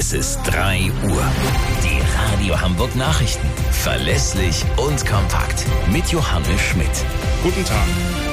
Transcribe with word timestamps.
Es 0.00 0.14
ist 0.14 0.40
3 0.44 0.90
Uhr. 1.10 1.22
Die 1.84 2.00
Radio 2.16 2.58
Hamburg 2.58 2.96
Nachrichten. 2.96 3.46
Verlässlich 3.70 4.64
und 4.78 5.04
kompakt. 5.04 5.66
Mit 5.92 6.08
Johannes 6.08 6.58
Schmidt. 6.58 7.04
Guten 7.42 7.62
Tag. 7.66 8.29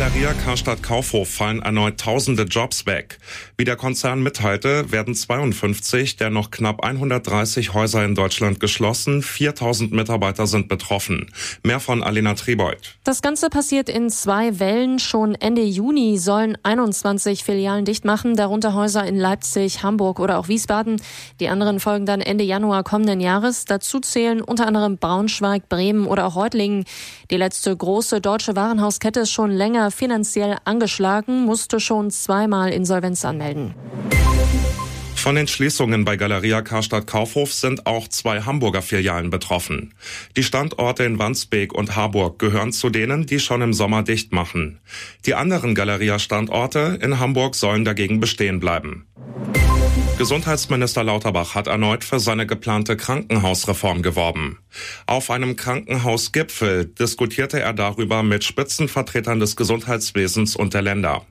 Galeria 0.00 0.32
Karstadt 0.32 0.82
Kaufhof 0.82 1.28
fallen 1.28 1.60
erneut 1.60 2.00
tausende 2.00 2.44
Jobs 2.44 2.86
weg. 2.86 3.18
Wie 3.58 3.66
der 3.66 3.76
Konzern 3.76 4.22
mitteilte, 4.22 4.90
werden 4.90 5.14
52 5.14 6.16
der 6.16 6.30
noch 6.30 6.50
knapp 6.50 6.82
130 6.82 7.74
Häuser 7.74 8.02
in 8.02 8.14
Deutschland 8.14 8.60
geschlossen. 8.60 9.22
4000 9.22 9.92
Mitarbeiter 9.92 10.46
sind 10.46 10.68
betroffen. 10.68 11.30
Mehr 11.62 11.80
von 11.80 12.02
Alena 12.02 12.32
Tribold. 12.32 12.96
Das 13.04 13.20
Ganze 13.20 13.50
passiert 13.50 13.90
in 13.90 14.08
zwei 14.08 14.58
Wellen. 14.58 15.00
Schon 15.00 15.34
Ende 15.34 15.60
Juni 15.60 16.16
sollen 16.16 16.56
21 16.62 17.44
Filialen 17.44 17.84
dicht 17.84 18.06
machen, 18.06 18.36
darunter 18.36 18.72
Häuser 18.72 19.04
in 19.04 19.18
Leipzig, 19.18 19.82
Hamburg 19.82 20.18
oder 20.18 20.38
auch 20.38 20.48
Wiesbaden. 20.48 21.02
Die 21.40 21.48
anderen 21.48 21.78
folgen 21.78 22.06
dann 22.06 22.22
Ende 22.22 22.44
Januar 22.44 22.84
kommenden 22.84 23.20
Jahres. 23.20 23.66
Dazu 23.66 24.00
zählen 24.00 24.40
unter 24.40 24.66
anderem 24.66 24.96
Braunschweig, 24.96 25.68
Bremen 25.68 26.06
oder 26.06 26.26
auch 26.26 26.36
Reutlingen. 26.36 26.86
Die 27.30 27.36
letzte 27.36 27.76
große 27.76 28.22
deutsche 28.22 28.56
Warenhauskette 28.56 29.20
ist 29.20 29.30
schon 29.30 29.50
länger 29.50 29.89
finanziell 29.90 30.56
angeschlagen, 30.64 31.44
musste 31.44 31.80
schon 31.80 32.10
zweimal 32.10 32.70
Insolvenz 32.72 33.24
anmelden. 33.24 33.74
Von 35.20 35.34
den 35.34 35.48
Schließungen 35.48 36.06
bei 36.06 36.16
Galeria 36.16 36.62
Karstadt 36.62 37.06
Kaufhof 37.06 37.52
sind 37.52 37.84
auch 37.84 38.08
zwei 38.08 38.40
Hamburger 38.40 38.80
Filialen 38.80 39.28
betroffen. 39.28 39.92
Die 40.34 40.42
Standorte 40.42 41.04
in 41.04 41.18
Wandsbek 41.18 41.74
und 41.74 41.94
Harburg 41.94 42.38
gehören 42.38 42.72
zu 42.72 42.88
denen, 42.88 43.26
die 43.26 43.38
schon 43.38 43.60
im 43.60 43.74
Sommer 43.74 44.02
dicht 44.02 44.32
machen. 44.32 44.80
Die 45.26 45.34
anderen 45.34 45.74
Galeria-Standorte 45.74 46.98
in 47.02 47.18
Hamburg 47.18 47.54
sollen 47.54 47.84
dagegen 47.84 48.18
bestehen 48.18 48.60
bleiben. 48.60 49.09
Gesundheitsminister 50.20 51.02
Lauterbach 51.02 51.54
hat 51.54 51.66
erneut 51.66 52.04
für 52.04 52.20
seine 52.20 52.46
geplante 52.46 52.94
Krankenhausreform 52.94 54.02
geworben. 54.02 54.58
Auf 55.06 55.30
einem 55.30 55.56
Krankenhausgipfel 55.56 56.84
diskutierte 56.84 57.58
er 57.58 57.72
darüber 57.72 58.22
mit 58.22 58.44
Spitzenvertretern 58.44 59.40
des 59.40 59.56
Gesundheitswesens 59.56 60.56
und 60.56 60.74
der 60.74 60.82
Länder. 60.82 61.24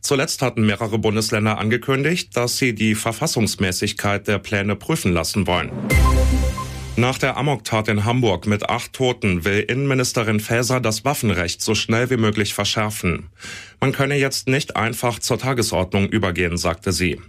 Zuletzt 0.00 0.42
hatten 0.42 0.66
mehrere 0.66 0.98
Bundesländer 0.98 1.58
angekündigt, 1.58 2.36
dass 2.36 2.58
sie 2.58 2.74
die 2.74 2.96
Verfassungsmäßigkeit 2.96 4.26
der 4.26 4.40
Pläne 4.40 4.74
prüfen 4.74 5.12
lassen 5.12 5.46
wollen. 5.46 5.70
Nach 6.96 7.18
der 7.18 7.36
Amoktat 7.36 7.88
in 7.88 8.04
Hamburg 8.04 8.46
mit 8.46 8.68
acht 8.68 8.92
Toten 8.92 9.44
will 9.44 9.58
Innenministerin 9.58 10.38
Faeser 10.38 10.78
das 10.78 11.04
Waffenrecht 11.04 11.60
so 11.60 11.74
schnell 11.74 12.08
wie 12.08 12.16
möglich 12.16 12.54
verschärfen. 12.54 13.30
Man 13.80 13.90
könne 13.90 14.14
jetzt 14.14 14.46
nicht 14.46 14.76
einfach 14.76 15.18
zur 15.18 15.40
Tagesordnung 15.40 16.06
übergehen, 16.08 16.56
sagte 16.56 16.92
sie. 16.92 17.20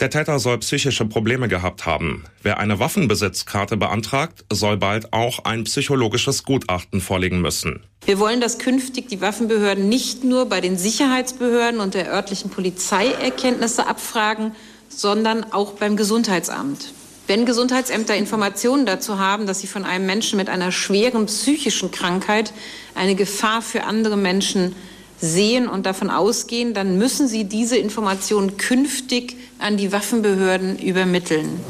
Der 0.00 0.08
Täter 0.08 0.38
soll 0.38 0.56
psychische 0.58 1.04
Probleme 1.04 1.48
gehabt 1.48 1.84
haben. 1.84 2.24
Wer 2.42 2.58
eine 2.58 2.78
Waffenbesitzkarte 2.78 3.76
beantragt, 3.76 4.46
soll 4.50 4.78
bald 4.78 5.12
auch 5.12 5.44
ein 5.44 5.64
psychologisches 5.64 6.42
Gutachten 6.42 7.02
vorlegen 7.02 7.42
müssen. 7.42 7.84
Wir 8.06 8.18
wollen, 8.18 8.40
dass 8.40 8.58
künftig 8.58 9.08
die 9.10 9.20
Waffenbehörden 9.20 9.86
nicht 9.86 10.24
nur 10.24 10.48
bei 10.48 10.62
den 10.62 10.78
Sicherheitsbehörden 10.78 11.80
und 11.80 11.92
der 11.92 12.10
örtlichen 12.10 12.48
Polizei 12.48 13.08
Erkenntnisse 13.08 13.86
abfragen, 13.86 14.52
sondern 14.88 15.44
auch 15.52 15.72
beim 15.72 15.96
Gesundheitsamt. 15.96 16.94
Wenn 17.26 17.46
Gesundheitsämter 17.46 18.14
Informationen 18.16 18.84
dazu 18.84 19.18
haben, 19.18 19.46
dass 19.46 19.60
sie 19.60 19.66
von 19.66 19.84
einem 19.84 20.04
Menschen 20.04 20.36
mit 20.36 20.50
einer 20.50 20.70
schweren 20.70 21.24
psychischen 21.24 21.90
Krankheit 21.90 22.52
eine 22.94 23.14
Gefahr 23.14 23.62
für 23.62 23.84
andere 23.84 24.18
Menschen 24.18 24.76
sehen 25.18 25.66
und 25.66 25.86
davon 25.86 26.10
ausgehen, 26.10 26.74
dann 26.74 26.98
müssen 26.98 27.26
sie 27.26 27.44
diese 27.44 27.78
Informationen 27.78 28.58
künftig 28.58 29.36
an 29.58 29.78
die 29.78 29.90
Waffenbehörden 29.90 30.78
übermitteln. 30.78 31.60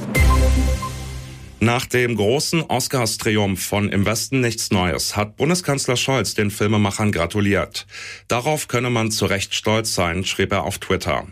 Nach 1.61 1.87
dem 1.87 2.17
großen 2.17 2.63
Oscars-Triumph 2.63 3.65
von 3.65 3.89
Im 3.91 4.05
Westen 4.05 4.41
nichts 4.41 4.73
Neues 4.73 5.17
hat 5.17 5.37
Bundeskanzler 5.37 5.97
Scholz 5.97 6.35
den 6.35 6.51
Filmemachern 6.51 7.13
gratuliert. 7.13 7.87
Darauf 8.27 8.67
könne 8.67 8.91
man 8.91 9.13
zu 9.13 9.25
Recht 9.27 9.55
stolz 9.55 9.95
sein, 9.95 10.25
schrieb 10.25 10.53
er 10.53 10.65
auf 10.65 10.79
Twitter. 10.79 11.29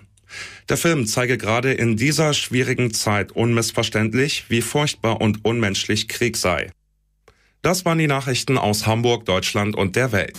Der 0.69 0.77
Film 0.77 1.07
zeige 1.07 1.39
gerade 1.39 1.73
in 1.73 1.97
dieser 1.97 2.35
schwierigen 2.35 2.93
Zeit 2.95 3.33
unmissverständlich, 3.33 4.47
wie 4.49 4.63
furchtbar 4.63 5.21
und 5.21 5.45
unmenschlich 5.45 6.09
Krieg 6.09 6.37
sei. 6.37 6.71
Das 7.63 7.85
waren 7.85 7.99
die 7.99 8.09
Nachrichten 8.09 8.59
aus 8.59 8.87
Hamburg, 8.87 9.25
Deutschland 9.25 9.77
und 9.77 9.95
der 9.97 10.13
Welt. 10.13 10.31